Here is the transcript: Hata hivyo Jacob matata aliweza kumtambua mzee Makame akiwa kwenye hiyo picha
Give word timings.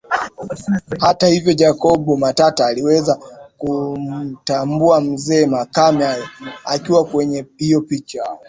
Hata 0.99 1.27
hivyo 1.27 1.53
Jacob 1.53 2.19
matata 2.19 2.65
aliweza 2.67 3.19
kumtambua 3.57 5.01
mzee 5.01 5.45
Makame 5.45 6.05
akiwa 6.65 7.05
kwenye 7.05 7.45
hiyo 7.57 7.81
picha 7.81 8.37